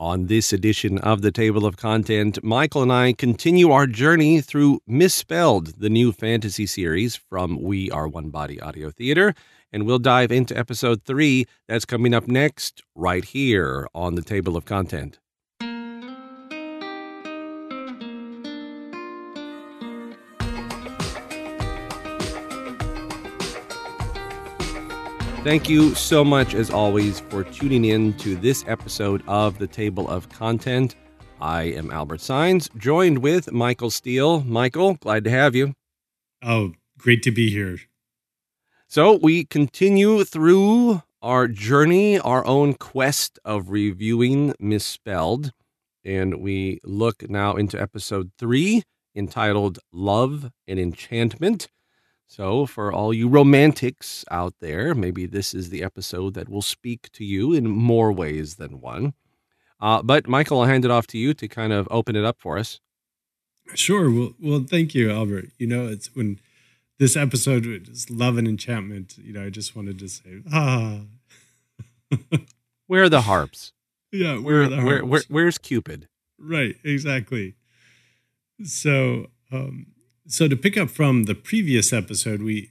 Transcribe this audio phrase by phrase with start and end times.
[0.00, 4.80] On this edition of the Table of Content, Michael and I continue our journey through
[4.86, 9.34] Misspelled, the new fantasy series from We Are One Body Audio Theater.
[9.70, 11.44] And we'll dive into episode three.
[11.68, 15.18] That's coming up next, right here on the Table of Content.
[25.42, 30.06] Thank you so much, as always, for tuning in to this episode of the Table
[30.06, 30.96] of Content.
[31.40, 34.42] I am Albert Saenz, joined with Michael Steele.
[34.42, 35.72] Michael, glad to have you.
[36.42, 37.78] Oh, great to be here.
[38.86, 45.52] So, we continue through our journey, our own quest of reviewing Misspelled.
[46.04, 48.82] And we look now into episode three,
[49.16, 51.68] entitled Love and Enchantment.
[52.30, 57.10] So, for all you romantics out there, maybe this is the episode that will speak
[57.14, 59.14] to you in more ways than one.
[59.80, 62.36] Uh, but, Michael, I'll hand it off to you to kind of open it up
[62.38, 62.78] for us.
[63.74, 64.08] Sure.
[64.12, 65.46] Well, well, thank you, Albert.
[65.58, 66.38] You know, it's when
[67.00, 69.18] this episode is love and enchantment.
[69.18, 71.00] You know, I just wanted to say, ah.
[72.86, 73.72] where are the harps?
[74.12, 74.86] Yeah, where, where are the harps?
[74.86, 76.06] Where, where, where's Cupid?
[76.38, 77.56] Right, exactly.
[78.62, 79.86] So, um,
[80.30, 82.70] so to pick up from the previous episode, we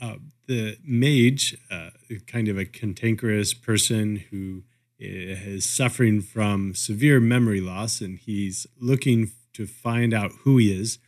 [0.00, 1.90] uh, the mage, uh,
[2.26, 4.64] kind of a cantankerous person who
[4.98, 10.98] is suffering from severe memory loss, and he's looking to find out who he is.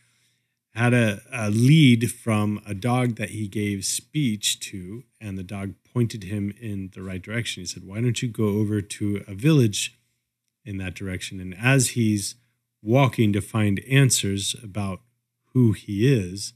[0.73, 5.75] Had a, a lead from a dog that he gave speech to, and the dog
[5.93, 7.61] pointed him in the right direction.
[7.61, 9.99] He said, "Why don't you go over to a village
[10.65, 12.35] in that direction?" And as he's
[12.81, 15.01] walking to find answers about
[15.53, 16.53] who he is,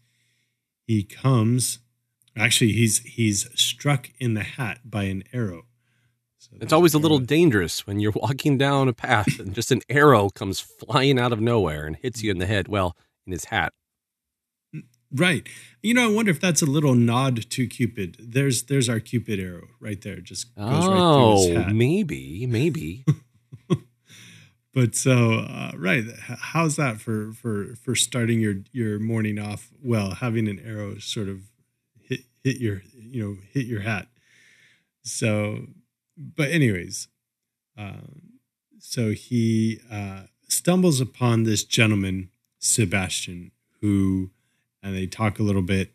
[0.86, 1.80] he comes.
[2.36, 5.66] Actually, he's he's struck in the hat by an arrow.
[6.38, 9.82] So it's always a little dangerous when you're walking down a path and just an
[9.90, 12.68] arrow comes flying out of nowhere and hits you in the head.
[12.68, 12.96] Well,
[13.26, 13.74] in his hat.
[15.12, 15.48] Right.
[15.82, 18.18] You know, I wonder if that's a little nod to Cupid.
[18.20, 20.18] There's there's our Cupid arrow right there.
[20.18, 21.76] Just goes oh, right through his oh, hat.
[21.76, 23.06] maybe, maybe.
[24.78, 30.12] but so uh, right how's that for for for starting your your morning off well
[30.12, 31.40] having an arrow sort of
[32.00, 34.08] hit hit your you know hit your hat?
[35.02, 35.66] So
[36.16, 37.08] but anyways
[37.76, 38.34] um,
[38.78, 43.50] so he uh, stumbles upon this gentleman sebastian
[43.82, 44.30] who
[44.84, 45.94] and they talk a little bit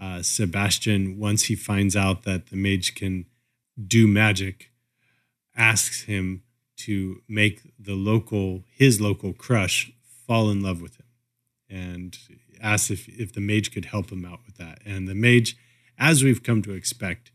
[0.00, 3.26] uh, sebastian once he finds out that the mage can
[3.86, 4.70] do magic
[5.54, 6.43] asks him
[6.84, 9.90] to make the local his local crush
[10.26, 11.06] fall in love with him
[11.70, 12.18] and
[12.60, 14.80] asks if, if the mage could help him out with that.
[14.84, 15.56] And the mage
[15.98, 17.30] as we've come to expect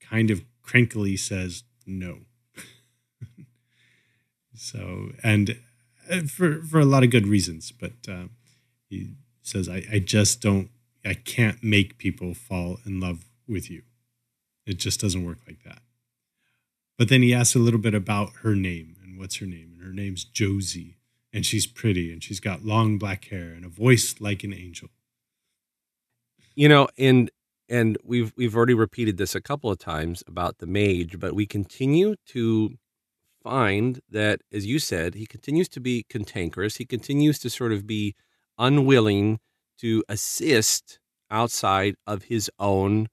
[0.00, 2.18] kind of crankily says no.
[4.54, 5.58] So and
[6.10, 8.24] uh, for for a lot of good reasons but uh,
[8.88, 10.68] he says I, I just don't
[11.06, 13.82] i can't make people fall in love with you.
[14.66, 15.82] It just doesn't work like that
[17.02, 19.72] but then he asks a little bit about her name and what's her name.
[19.72, 20.98] And her name's Josie.
[21.32, 24.88] And she's pretty and she's got long black hair and a voice like an angel.
[26.54, 27.28] You know, and
[27.68, 31.44] and we've we've already repeated this a couple of times about the mage, but we
[31.44, 32.76] continue to
[33.42, 36.76] find that, as you said, he continues to be cantankerous.
[36.76, 38.14] He continues to sort of be
[38.60, 39.40] unwilling
[39.80, 41.00] to assist
[41.32, 43.08] outside of his own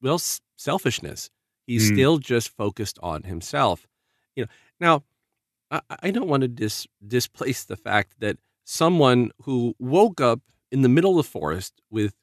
[0.00, 0.22] well
[0.56, 1.28] selfishness.
[1.66, 1.94] He's mm.
[1.94, 3.86] still just focused on himself.
[4.36, 5.02] You know, now
[5.70, 10.82] I, I don't want to dis, displace the fact that someone who woke up in
[10.82, 12.14] the middle of the forest with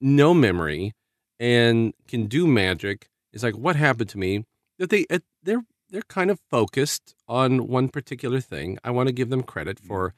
[0.00, 0.92] no memory
[1.40, 4.44] and can do magic is like, what happened to me?
[4.78, 5.06] That they
[5.42, 8.78] they're they're kind of focused on one particular thing.
[8.82, 9.86] I want to give them credit mm.
[9.86, 10.14] for,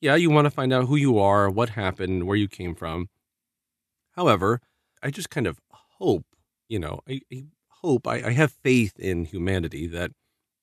[0.00, 3.08] yeah, you want to find out who you are, what happened, where you came from.
[4.12, 4.60] However,
[5.02, 6.26] I just kind of hope,
[6.68, 7.44] you know, I, I
[7.84, 10.10] hope, I, I have faith in humanity that,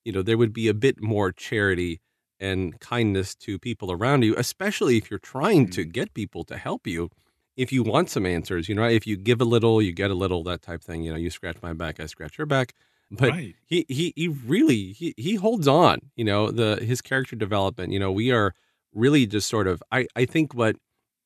[0.04, 2.02] you know, there would be a bit more charity
[2.40, 5.92] and kindness to people around you, especially if you're trying to mm.
[5.92, 7.10] get people to help you.
[7.56, 10.16] If you want some answers, you know, if you give a little, you get a
[10.16, 11.04] little, that type thing.
[11.04, 12.74] You know, you scratch my back, I scratch your back.
[13.12, 13.56] But right.
[13.68, 16.00] he, he he really he, he holds on.
[16.16, 17.92] You know, the his character development.
[17.92, 18.54] You know, we are
[18.94, 19.84] really just sort of.
[19.92, 20.78] I I think what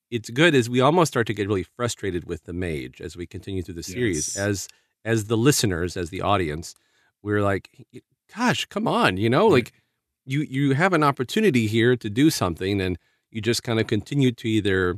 [0.10, 3.28] it's good is we almost start to get really frustrated with the mage as we
[3.28, 4.38] continue through the series yes.
[4.38, 4.68] as
[5.06, 6.76] as the listeners, as the audience,
[7.24, 7.70] we're like,
[8.36, 9.54] gosh, come on, you know, right.
[9.54, 9.74] like
[10.26, 12.98] you you have an opportunity here to do something, and
[13.32, 14.98] you just kind of continue to either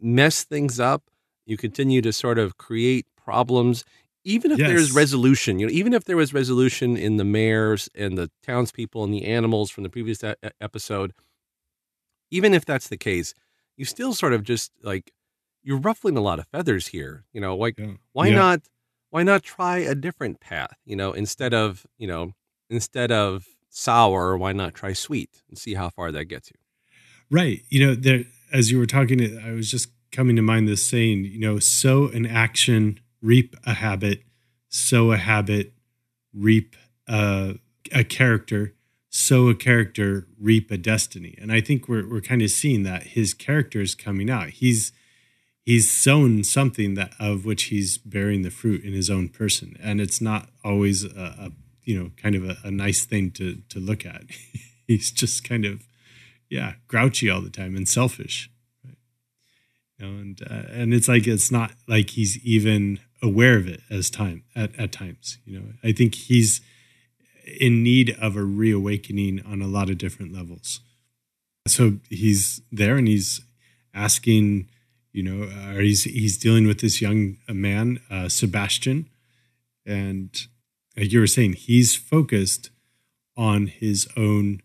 [0.00, 1.02] mess things up,
[1.46, 3.84] you continue to sort of create problems,
[4.24, 4.68] even if Yes.
[4.68, 9.02] there's resolution, you know, even if there was resolution in the mayors and the townspeople
[9.04, 10.22] and the animals from the previous
[10.60, 11.12] episode,
[12.30, 13.34] even if that's the case,
[13.76, 15.12] you still sort of just like
[15.62, 17.24] you're ruffling a lot of feathers here.
[17.32, 17.94] You know, like Yeah.
[18.12, 18.34] why Yeah.
[18.36, 18.60] not
[19.10, 20.76] why not try a different path?
[20.84, 22.32] You know, instead of you know
[22.68, 26.56] instead of sour, why not try sweet and see how far that gets you?
[27.30, 27.62] Right.
[27.68, 31.24] You know, there as you were talking, I was just coming to mind this saying,
[31.24, 34.22] you know, sow an action, reap a habit,
[34.68, 35.72] sow a habit,
[36.34, 36.76] reap
[37.08, 37.56] a,
[37.92, 38.74] a character,
[39.08, 41.36] sow a character, reap a destiny.
[41.40, 44.50] And I think we're we're kind of seeing that his character is coming out.
[44.50, 44.92] He's
[45.70, 49.76] he's sown something that of which he's bearing the fruit in his own person.
[49.80, 51.08] And it's not always a,
[51.46, 51.52] a
[51.84, 54.24] you know, kind of a, a nice thing to to look at.
[54.88, 55.84] he's just kind of
[56.48, 58.50] yeah, grouchy all the time and selfish.
[58.84, 58.96] Right?
[59.98, 63.82] You know, and uh, and it's like it's not like he's even aware of it
[63.88, 65.38] as time at, at times.
[65.44, 66.60] You know, I think he's
[67.60, 70.80] in need of a reawakening on a lot of different levels.
[71.68, 73.40] So he's there and he's
[73.94, 74.68] asking,
[75.12, 79.08] you know, uh, he's he's dealing with this young uh, man, uh, Sebastian,
[79.84, 80.46] and
[80.96, 82.70] like you were saying, he's focused
[83.36, 84.60] on his own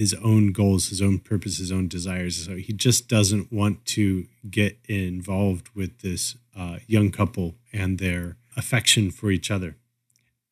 [0.00, 2.46] his own goals, his own purpose, his own desires.
[2.46, 8.38] So he just doesn't want to get involved with this uh, young couple and their
[8.56, 9.76] affection for each other.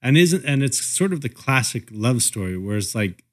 [0.02, 3.24] And isn't and it's sort of the classic love story where it's like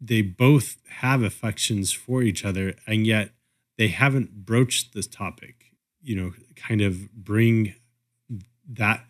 [0.00, 3.30] they both have affections for each other and yet
[3.78, 5.66] they haven't broached this topic.
[6.02, 7.74] You know, kind of bring
[8.68, 9.04] that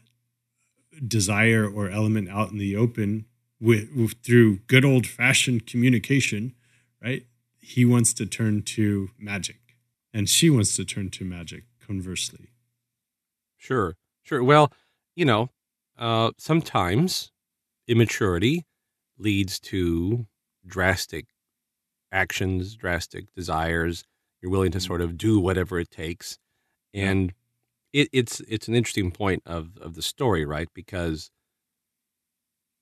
[1.07, 3.27] desire or element out in the open
[3.61, 6.55] with, with through good old fashioned communication,
[7.03, 7.27] right?
[7.61, 9.77] He wants to turn to magic,
[10.13, 11.65] and she wants to turn to magic.
[11.87, 12.49] Conversely,
[13.59, 14.43] Sure, sure.
[14.43, 14.73] Well,
[15.17, 15.51] you know,
[15.99, 17.31] uh, sometimes
[17.87, 18.65] immaturity
[19.19, 20.27] leads to
[20.67, 21.27] drastic
[22.11, 24.05] actions, drastic desires.
[24.45, 26.37] You're willing to sort of do whatever it takes,
[26.93, 27.33] and
[27.95, 30.69] it, it's it's an interesting point of of the story, right?
[30.75, 31.31] Because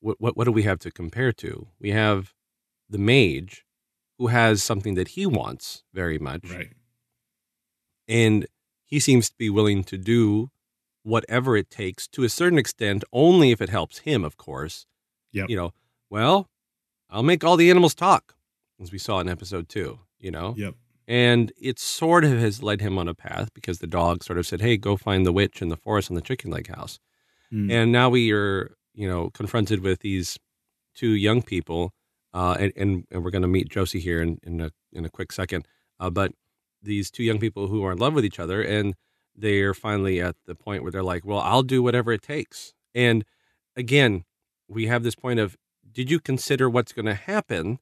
[0.01, 1.69] what what what do we have to compare to?
[1.79, 2.35] We have
[2.91, 3.65] the mage
[4.19, 6.73] who has something that he wants very much, right?
[8.09, 8.47] and
[8.85, 10.51] he seems to be willing to do
[11.05, 14.85] whatever it takes to a certain extent, only if it helps him, of course.
[15.31, 15.49] Yep.
[15.49, 15.75] You know,
[16.11, 16.51] well,
[17.09, 18.35] I'll make all the animals talk,
[18.81, 20.57] as we saw in episode two, you know?
[20.59, 20.75] Yep.
[21.09, 24.47] And it sort of has led him on a path because the dog sort of
[24.47, 26.99] said, hey, go find the witch in the forest on the chicken leg house.
[27.53, 27.73] Mm.
[27.73, 30.39] And now we are, you know, confronted with these
[30.95, 31.93] two young people,
[32.33, 35.11] uh, and, and, and we're going to meet Josie here in, in, a, in a
[35.11, 35.67] quick second.
[35.99, 36.33] Uh, but
[36.83, 38.95] these two young people who are in love with each other, and
[39.35, 42.75] they're finally at the point where they're like, well, I'll do whatever it takes.
[42.95, 43.25] And
[43.77, 44.25] again,
[44.69, 45.57] we have this point of,
[45.91, 47.79] did you consider what's going to happen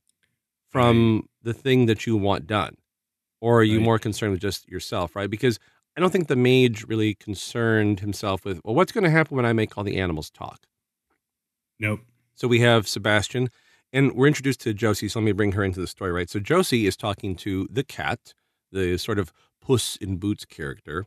[0.68, 2.76] from the thing that you want done?
[3.40, 3.80] Or are you Right.
[3.80, 5.30] more concerned with just yourself, right?
[5.30, 5.58] Because
[5.96, 9.46] I don't think the mage really concerned himself with, well, what's going to happen when
[9.46, 10.66] I make all the animals talk?
[11.78, 12.00] nope.
[12.34, 13.48] So we have Sebastian,
[13.92, 15.08] and we're introduced to Josie.
[15.08, 16.30] So let me bring her into the story, right?
[16.30, 18.34] So Josie is talking to the cat,
[18.72, 21.06] the sort of Puss in Boots character,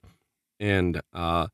[0.59, 1.47] and uh,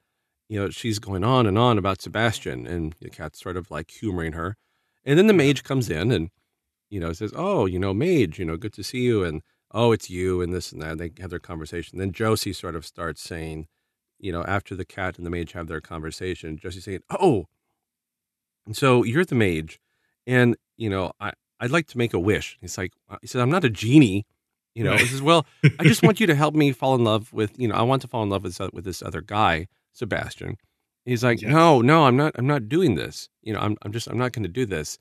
[0.49, 3.91] you know she's going on and on about Sebastian, and the cat's sort of like
[3.91, 4.57] humoring her,
[5.05, 6.29] and then the mage comes in and
[6.89, 9.91] you know says, "Oh, you know, mage, you know, good to see you," and "Oh,
[9.91, 10.91] it's you," and this and that.
[10.91, 11.97] And they have their conversation.
[11.99, 13.67] Then Josie sort of starts saying,
[14.19, 17.45] you know, after the cat and the mage have their conversation, Josie's saying, "Oh."
[18.71, 19.79] So you're the mage,
[20.27, 22.57] and you know I I'd like to make a wish.
[22.61, 24.25] He's like, uh, he says, I'm not a genie,
[24.75, 24.95] you know.
[24.95, 25.45] He says, well,
[25.77, 28.01] I just want you to help me fall in love with, you know, I want
[28.03, 30.55] to fall in love with this, with this other guy, Sebastian.
[31.03, 31.49] He's like, Yeah.
[31.49, 33.27] no, no, I'm not, I'm not doing this.
[33.41, 34.97] You know, I'm, I'm just, I'm not going to do this.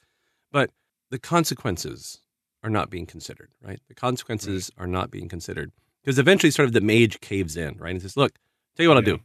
[0.50, 0.70] But
[1.10, 2.22] the consequences
[2.62, 3.80] are not being considered, right?
[3.88, 5.72] The consequences are not being considered
[6.02, 7.90] because eventually, sort of, the mage caves in, right?
[7.92, 8.32] And says, look,
[8.76, 9.20] tell you what I'll do.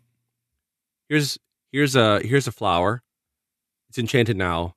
[1.10, 1.38] Here's,
[1.72, 3.04] here's a, here's a flower.
[3.90, 4.75] It's enchanted now.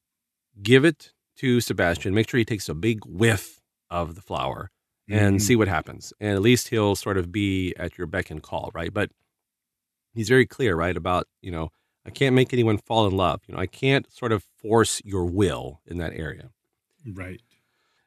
[0.63, 2.15] Give it to Sebastian.
[2.15, 3.61] Make sure he takes a big whiff
[3.91, 4.71] of the flower
[5.09, 5.43] and Mhm.
[5.43, 6.13] see what happens.
[6.21, 8.93] And at least he'll sort of be at your beck and call, right?
[8.93, 9.11] But
[10.15, 11.71] he's very clear, right, about, you know,
[12.05, 13.41] I can't make anyone fall in love.
[13.47, 16.51] You know, I can't sort of force your will in that area.
[17.07, 17.41] Right.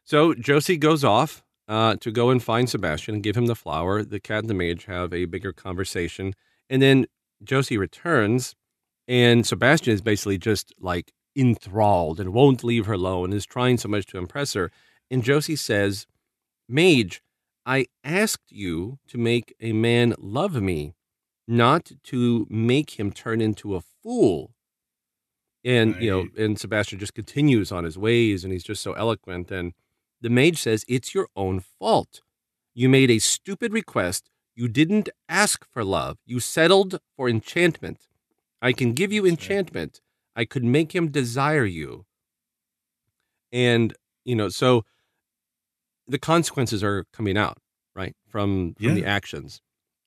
[0.10, 4.02] So Josie goes off uh, to go and find Sebastian and give him the flower.
[4.02, 6.34] The cat and the mage have a bigger conversation.
[6.68, 7.06] And then
[7.44, 8.56] Josie returns,
[9.08, 13.78] and Sebastian is basically just like enthralled and won't leave her alone and is trying
[13.78, 14.72] so much to impress her.
[15.12, 16.08] And Josie says,
[16.68, 17.22] Mage,
[17.68, 20.96] I asked you to make a man love me,
[21.48, 24.56] not to make him turn into a fool.
[25.64, 26.02] And right.
[26.02, 29.52] you know, and Sebastian just continues on his ways, and he's just so eloquent.
[29.52, 29.74] And
[30.22, 32.22] the mage says, "It's your own fault.
[32.74, 34.30] You made a stupid request.
[34.56, 36.18] You didn't ask for love.
[36.26, 38.08] You settled for enchantment.
[38.62, 40.02] I can give you enchantment.
[40.36, 42.06] I could make him desire you."
[43.52, 43.94] And
[44.26, 44.86] you know, so
[46.08, 47.58] the consequences are coming out
[47.96, 48.94] right from from yeah.
[48.94, 49.62] the actions,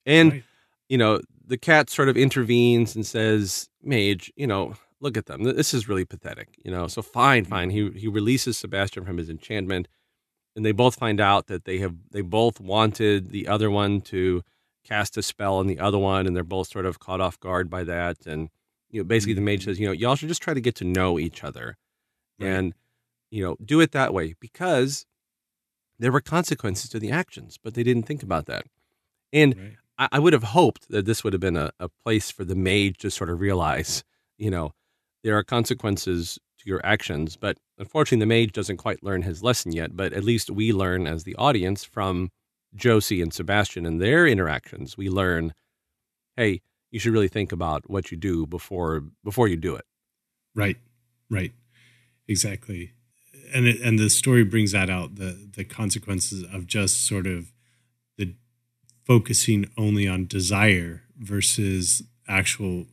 [0.07, 0.45] and right.
[0.89, 5.43] you know, the cat sort of intervenes and says, "Mage, you know." look at them.
[5.43, 6.87] This is really pathetic, you know.
[6.87, 7.49] So fine, mm.
[7.49, 7.71] fine.
[7.71, 9.89] He he releases Sebastian from his enchantment,
[10.55, 14.43] and they both find out that they have they both wanted the other one to
[14.85, 17.71] cast a spell on the other one, and they're both sort of caught off guard
[17.71, 18.27] by that.
[18.27, 18.49] And
[18.91, 19.71] you know, basically, the mage mm-hmm.
[19.71, 21.77] says, you know, y'all should just try to get to know each other,
[22.39, 22.49] right.
[22.49, 22.75] and
[23.31, 25.07] you know, do it that way because
[25.99, 28.65] there were consequences to the actions, but they didn't think about that.
[29.33, 29.77] And right.
[29.99, 32.55] I, I, would have hoped that this would have been a, a place for the
[32.55, 34.05] mage to sort of realize,
[34.37, 34.75] you know,
[35.23, 37.37] there are consequences to your actions.
[37.37, 39.97] But unfortunately, the mage doesn't quite learn his lesson yet.
[39.97, 42.31] But at least we learn as the audience from
[42.75, 44.97] Josie and Sebastian and their interactions.
[44.97, 45.53] We learn,
[46.37, 46.63] hey,
[46.93, 49.85] you should really think about what you do before before you do it.
[50.55, 50.77] Right,
[51.29, 51.53] right,
[52.29, 52.93] exactly.
[53.53, 57.53] And it, and the story brings that out the the consequences of just sort of
[58.17, 58.35] the
[59.05, 62.87] focusing only on desire versus actual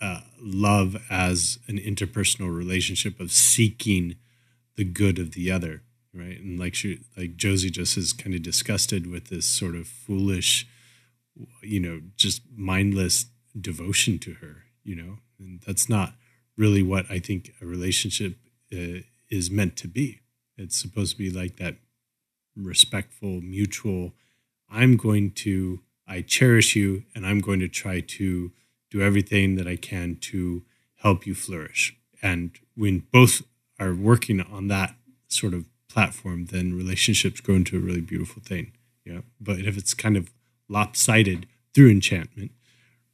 [0.00, 4.16] uh, love as an interpersonal relationship of seeking
[4.76, 5.82] the good of the other,
[6.14, 6.40] right?
[6.40, 10.66] And like she, like Josie just is kind of disgusted with this sort of foolish,
[11.62, 13.26] you know, just mindless
[13.58, 16.14] devotion to her, you know, and that's not
[16.56, 18.36] really what I think a relationship
[18.72, 20.20] uh, is meant to be.
[20.56, 21.76] It's supposed to be like that
[22.56, 24.12] respectful, mutual.
[24.70, 28.52] I'm going to, I cherish you, and I'm going to try to
[28.90, 30.62] do everything that I can to
[31.02, 31.96] help you flourish.
[32.22, 33.42] And when both
[33.78, 34.94] are working on that
[35.28, 38.72] sort of platform, then relationships grow into a really beautiful thing.
[39.04, 39.20] Yeah.
[39.40, 40.30] But if it's kind of
[40.68, 42.52] lopsided through enchantment,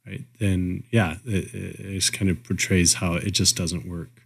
[0.05, 4.23] right, then yeah, it, it just kind of portrays how it just doesn't work.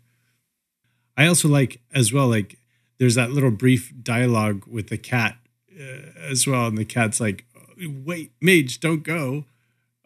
[1.16, 2.58] I also like as well, like
[3.00, 5.38] there's that little brief dialogue with the cat
[5.80, 6.68] uh, as well.
[6.68, 7.46] And the cat's like,
[7.80, 9.46] wait, mage, don't go.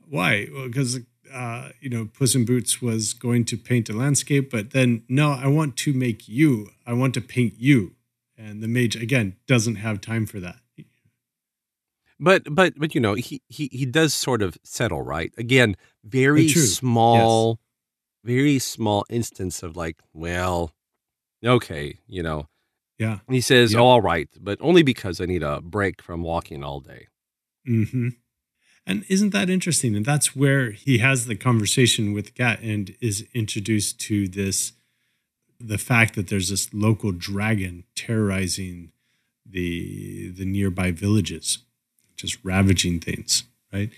[0.10, 0.48] Why?
[0.54, 1.00] Well, because
[1.34, 5.32] uh, you know, Puss in Boots was going to paint a landscape, but then no,
[5.32, 6.70] I want to make you.
[6.86, 7.96] I want to paint you,
[8.38, 10.58] and the mage again doesn't have time for that.
[12.20, 15.76] But but but you know he he he does sort of settle right again.
[16.04, 17.60] Very small,
[18.24, 18.36] yes.
[18.36, 20.72] very small instance of like, well,
[21.44, 22.48] okay, you know.
[23.00, 23.20] Yeah.
[23.26, 26.64] And he says, oh, "All right, but only because I need a break from walking
[26.64, 27.08] all day."
[27.66, 28.10] Hmm.
[28.86, 29.96] And isn't that interesting?
[29.96, 34.74] And that's where he has the conversation with Cat and is introduced to this
[35.60, 38.92] the fact that there's this local dragon terrorizing
[39.46, 41.60] the the nearby villages,
[42.16, 43.92] just ravaging things, right?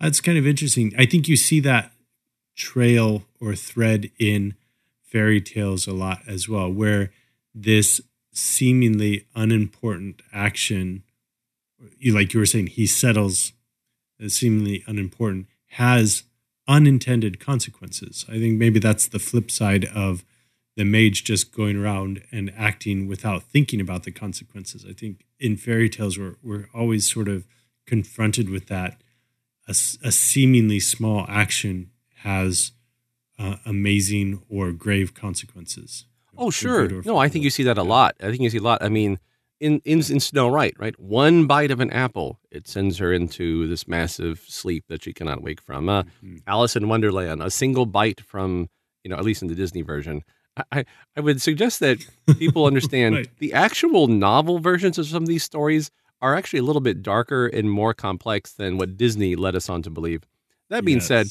[0.00, 0.94] That's kind of interesting.
[0.96, 1.92] I think you see that
[2.56, 4.54] trail or thread in
[5.02, 7.10] fairy tales a lot as well, where
[7.54, 8.00] this
[8.32, 11.02] seemingly unimportant action,
[12.06, 13.52] like you were saying, he settles
[14.28, 16.24] seemingly unimportant has
[16.68, 18.24] unintended consequences.
[18.28, 20.24] I think maybe that's the flip side of
[20.76, 24.86] the mage just going around and acting without thinking about the consequences.
[24.88, 27.46] I think in fairy tales, we're, we're always sort of
[27.86, 29.00] confronted with that.
[29.68, 32.72] A, a seemingly small action has
[33.38, 36.06] uh, amazing or grave consequences.
[36.36, 37.02] Oh, sure.
[37.02, 38.14] No, I think you see that a lot.
[38.20, 38.82] I think you see a lot.
[38.82, 39.18] I mean,
[39.60, 40.98] in, in in Snow White, right?
[40.98, 45.42] One bite of an apple, it sends her into this massive sleep that she cannot
[45.42, 45.88] wake from.
[45.88, 46.36] Uh, mm-hmm.
[46.46, 48.68] Alice in Wonderland, a single bite from
[49.04, 50.22] you know, at least in the Disney version.
[50.72, 50.84] I,
[51.16, 51.98] I would suggest that
[52.38, 53.28] people understand right.
[53.38, 55.90] the actual novel versions of some of these stories
[56.20, 59.82] are actually a little bit darker and more complex than what Disney led us on
[59.82, 60.22] to believe.
[60.68, 61.06] That being yes.
[61.06, 61.26] said,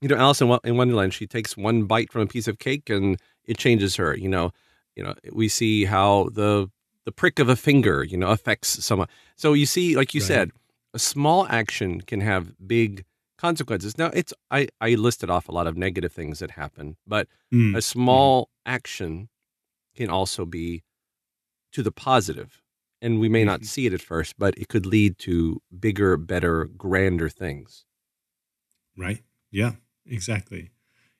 [0.00, 2.90] you know, Alice in, in Wonderland, she takes one bite from a piece of cake
[2.90, 4.14] and it changes her.
[4.14, 4.52] You know,
[4.94, 6.70] you know, we see how the
[7.04, 9.08] the prick of a finger, you know, affects someone.
[9.36, 10.28] So you see, like you right.
[10.28, 10.50] said,
[10.92, 13.04] a small action can have big
[13.38, 13.98] consequences.
[13.98, 17.76] Now, it's I I listed off a lot of negative things that happen, but mm.
[17.76, 18.48] a small mm.
[18.66, 19.28] action
[19.94, 20.82] can also be
[21.72, 22.62] to the positive,
[23.02, 23.48] and we may mm-hmm.
[23.48, 27.84] not see it at first, but it could lead to bigger, better, grander things.
[28.96, 29.22] Right.
[29.50, 29.72] Yeah.
[30.06, 30.70] Exactly.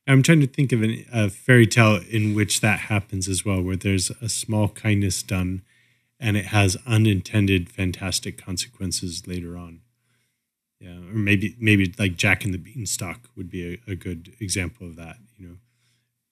[0.06, 3.62] I'm trying to think of an, a fairy tale in which that happens as well,
[3.62, 5.62] where there's a small kindness done
[6.24, 9.82] and it has unintended fantastic consequences later on.
[10.80, 14.86] Yeah, or maybe maybe like Jack and the Beanstalk would be a, a good example
[14.86, 15.16] of that.
[15.36, 15.56] You know,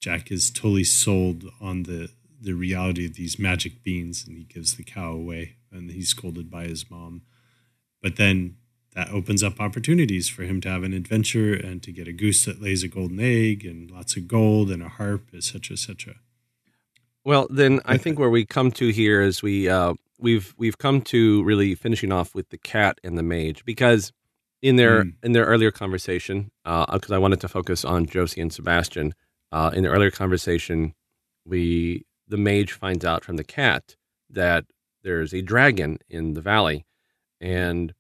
[0.01, 2.09] Jack is totally sold on the
[2.41, 6.51] the reality of these magic beans, and he gives the cow away, and he's scolded
[6.51, 7.23] by his mom.
[8.01, 8.57] But then
[8.95, 12.47] that opens up opportunities for him to have an adventure and to get a goose
[12.47, 16.15] that lays a golden egg and lots of gold and a harp, etc., etc.
[17.25, 21.03] Well, then I think where we come to here is we uh, we've we've come
[21.03, 24.13] to really finishing off with the cat and the mage because
[24.61, 25.15] in their mm.
[25.23, 29.15] in their earlier conversation, because uh, I wanted to focus on Josie and Sebastian.
[29.51, 30.95] Uh, in the earlier conversation,
[31.45, 33.97] we the mage finds out from the cat
[34.31, 34.65] that
[35.03, 36.87] there's a dragon in the valley,
[37.41, 37.93] and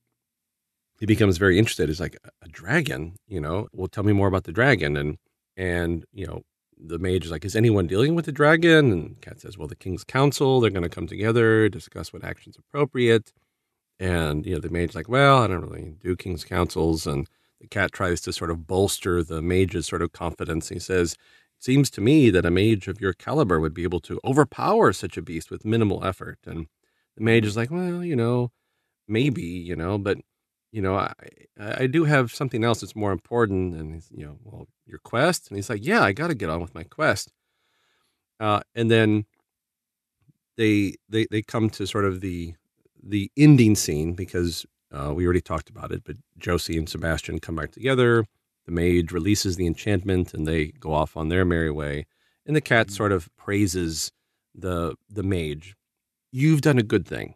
[0.98, 1.88] he becomes very interested.
[1.88, 3.66] He's like, a dragon, you know?
[3.72, 4.96] Well, tell me more about the dragon.
[4.96, 5.18] And
[5.56, 6.42] and you know,
[6.84, 8.92] the mage is like, is anyone dealing with the dragon?
[8.92, 10.60] And cat says, well, the king's council.
[10.60, 13.32] They're going to come together, discuss what action's appropriate.
[14.00, 17.06] And you know, the mage's like, well, I don't really do king's councils.
[17.06, 17.28] And
[17.60, 20.68] the cat tries to sort of bolster the mage's sort of confidence.
[20.68, 24.00] He says, it seems to me that a mage of your caliber would be able
[24.00, 26.40] to overpower such a beast with minimal effort.
[26.44, 26.66] And
[27.16, 28.50] the mage is like, well, you know,
[29.06, 30.18] maybe, you know, but
[30.72, 31.12] you know, I
[31.60, 33.74] I do have something else that's more important.
[33.74, 35.48] And he's, you know, well, your quest.
[35.48, 37.30] And he's like, yeah, I got to get on with my quest.
[38.40, 39.26] Uh, and then
[40.56, 42.54] they they they come to sort of the
[43.02, 46.02] the ending scene because uh, we already talked about it.
[46.04, 48.24] But Josie and Sebastian come back together.
[48.64, 52.06] The mage releases the enchantment, and they go off on their merry way.
[52.46, 52.94] And the cat mm-hmm.
[52.94, 54.10] sort of praises
[54.54, 55.76] the the mage.
[56.30, 57.34] You've done a good thing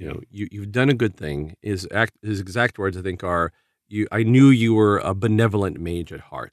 [0.00, 3.22] you know you, you've done a good thing his act his exact words i think
[3.22, 3.52] are
[3.88, 6.52] you i knew you were a benevolent mage at heart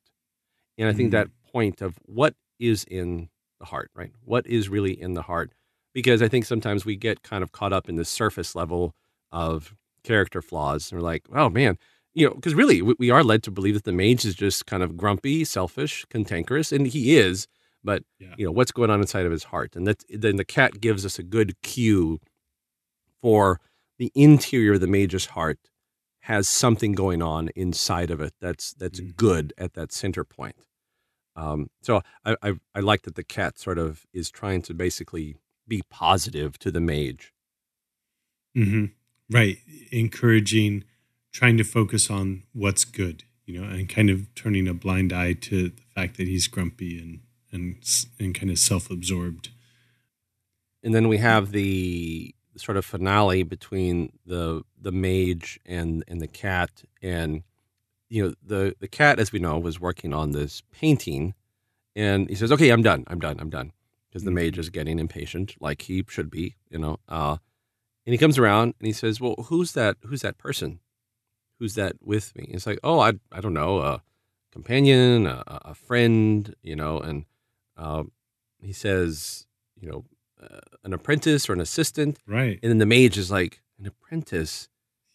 [0.78, 1.22] and i think mm-hmm.
[1.22, 5.52] that point of what is in the heart right what is really in the heart
[5.94, 8.94] because i think sometimes we get kind of caught up in the surface level
[9.32, 11.78] of character flaws and we're like oh man
[12.14, 14.66] you know because really we, we are led to believe that the mage is just
[14.66, 17.48] kind of grumpy selfish cantankerous and he is
[17.84, 18.34] but yeah.
[18.38, 21.06] you know what's going on inside of his heart and that then the cat gives
[21.06, 22.20] us a good cue
[23.22, 23.60] for
[23.98, 25.60] the interior of the mage's heart
[26.22, 29.12] has something going on inside of it that's that's mm-hmm.
[29.16, 30.58] good at that center point.
[31.36, 35.38] Um, so I, I, I like that the cat sort of is trying to basically
[35.68, 37.32] be positive to the mage.
[38.58, 38.86] Mm-hmm.
[39.30, 39.58] Right,
[39.92, 40.86] encouraging,
[41.32, 45.34] trying to focus on what's good, you know, and kind of turning a blind eye
[45.34, 47.20] to the fact that he's grumpy and
[47.52, 47.78] and
[48.20, 49.50] and kind of self-absorbed.
[50.84, 56.28] And then we have the sort of finale between the the mage and and the
[56.28, 56.84] cat.
[57.02, 57.44] And
[58.10, 61.34] you know the the cat as we know was working on this painting.
[61.96, 63.04] And he says okay i'm done.
[63.08, 63.40] I'm done.
[63.40, 63.72] I'm done.
[64.10, 64.62] Because the mage mm-hmm.
[64.62, 67.38] is getting impatient like he should be you know uh
[68.06, 70.80] and he comes around and he says well who's that who's that person?
[71.60, 72.46] Who's that with me?
[72.50, 74.02] It's like oh i i don't know a
[74.52, 77.26] companion a, a friend you know and
[77.78, 78.04] uh,
[78.60, 79.46] he says
[79.80, 80.04] you know
[80.42, 82.20] uh, an apprentice or an assistant.
[82.28, 82.60] Right.
[82.62, 84.70] And then the mage is like, an apprentice.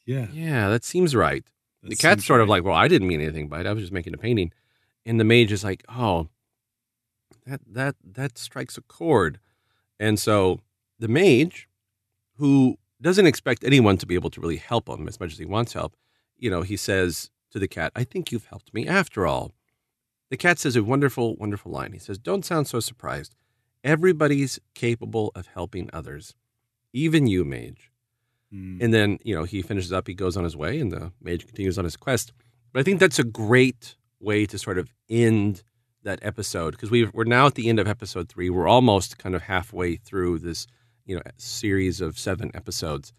[0.07, 0.29] Yeah.
[0.33, 1.45] Yeah, that seems right.
[1.83, 2.43] That the cat's sort right.
[2.43, 3.67] of like, well, I didn't mean anything by it.
[3.67, 4.53] I was just making a painting.
[5.05, 6.29] And the mage is like, oh,
[7.47, 9.41] that that that strikes a chord.
[9.99, 10.61] And so
[10.99, 11.69] the mage,
[12.37, 15.45] who doesn't expect anyone to be able to really help him as much as he
[15.45, 15.97] wants help,
[16.37, 19.53] you know, he says to the cat, I think you've helped me after all.
[20.31, 21.93] The cat says a wonderful, wonderful line.
[21.93, 23.35] He says, Don't sound so surprised.
[23.85, 26.35] Everybody's capable of helping others,
[26.93, 27.91] even you, mage.
[28.55, 28.83] Mm.
[28.83, 31.47] And then, you know, he finishes up, he goes on his way, and the mage
[31.47, 32.33] continues on his quest.
[32.73, 35.63] But I think that's a great way to sort of end
[36.05, 38.51] that episode because we we're now at the end of episode three.
[38.51, 40.67] We're almost kind of halfway through this,
[41.05, 43.13] you know, series of seven episodes.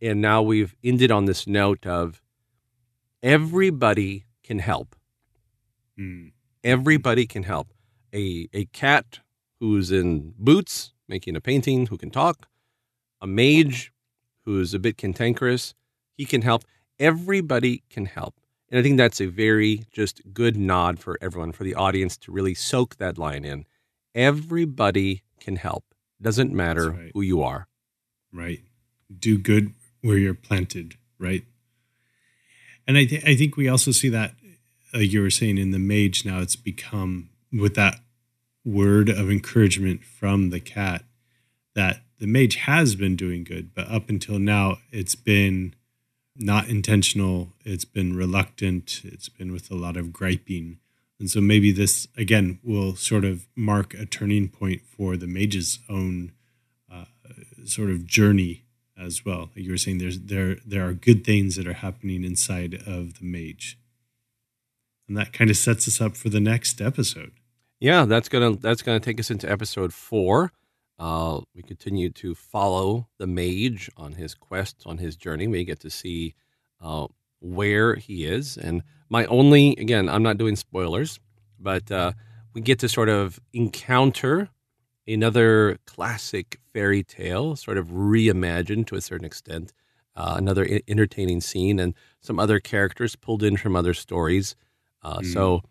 [0.00, 2.22] And now we've ended on this note of
[3.22, 4.94] everybody can help.
[5.98, 6.32] Mm.
[6.62, 7.72] Everybody can help.
[8.14, 9.20] A a cat
[9.60, 12.48] who's in boots making a painting, who can talk,
[13.20, 13.92] a mage
[14.44, 15.74] who's a bit cantankerous.
[16.16, 16.64] He can help.
[16.98, 18.40] Everybody can help.
[18.70, 22.32] And I think that's a very just good nod for everyone, for the audience to
[22.32, 23.64] really soak that line in.
[24.14, 25.84] Everybody can help.
[26.20, 27.10] Doesn't matter right.
[27.14, 27.68] who you are.
[28.32, 28.60] Right.
[29.16, 31.44] Do good where you're planted, right?
[32.86, 34.34] And I, th- I think we also see that,
[34.92, 38.00] like you were saying, in the mage now, it's become with that
[38.68, 41.04] word of encouragement from the cat
[41.74, 45.74] that the mage has been doing good, but up until now, it's been
[46.36, 47.52] not intentional.
[47.64, 49.00] It's been reluctant.
[49.04, 50.78] It's been with a lot of griping.
[51.18, 55.80] And so maybe this, again, will sort of mark a turning point for the mage's
[55.88, 56.32] own
[56.92, 57.06] uh,
[57.64, 58.64] sort of journey
[58.96, 59.50] as well.
[59.54, 63.18] Like you were saying, there's there there are good things that are happening inside of
[63.18, 63.78] the mage,
[65.08, 67.32] and that kind of sets us up for the next episode.
[67.80, 70.52] Yeah, that's gonna that's gonna take us into episode four.
[70.98, 75.46] Uh, we continue to follow the mage on his quest, on his journey.
[75.46, 76.34] We get to see
[76.80, 77.06] uh,
[77.40, 81.20] where he is, and my only again, I'm not doing spoilers,
[81.58, 82.12] but uh,
[82.52, 84.48] we get to sort of encounter
[85.06, 89.72] another classic fairy tale, sort of reimagined to a certain extent.
[90.16, 94.56] Uh, another I- entertaining scene and some other characters pulled in from other stories.
[95.00, 95.32] Uh, Mm.
[95.32, 95.62] So,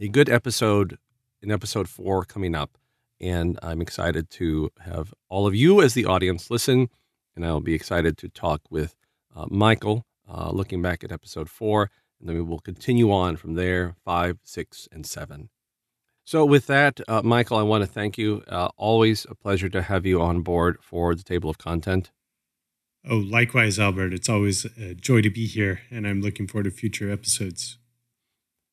[0.00, 0.98] a good episode
[1.42, 2.78] in episode four coming up.
[3.20, 6.88] And I'm excited to have all of you as the audience listen.
[7.34, 8.96] And I'll be excited to talk with
[9.34, 11.90] uh, Michael uh, looking back at episode four.
[12.20, 15.48] And then we will continue on from there five, six, and seven.
[16.24, 18.44] So, with that, uh, Michael, I want to thank you.
[18.46, 22.12] Uh, always a pleasure to have you on board for the table of content.
[23.08, 24.12] Oh, likewise, Albert.
[24.12, 27.78] It's always a joy to be here, and I'm looking forward to future episodes.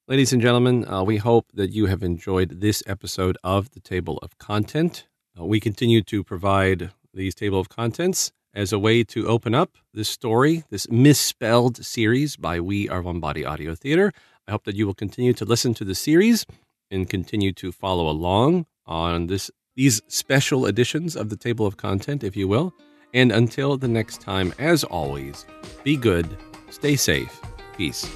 [0.10, 4.17] Ladies and gentlemen, uh, we hope that you have enjoyed this episode of the Table
[4.24, 5.06] of Content.
[5.39, 9.78] Uh, we continue to provide these Table of Contents as a way to open up
[9.93, 14.12] this story, this misspelled series by We Are One Body Audio Theater.
[14.48, 16.48] I hope that you will continue to listen to the series
[16.89, 22.24] and continue to follow along on this these special editions of the Table of Content,
[22.24, 22.74] if you will.
[23.13, 25.45] And until the next time, as always,
[25.84, 26.36] be good,
[26.72, 27.39] stay safe,
[27.78, 28.10] peace.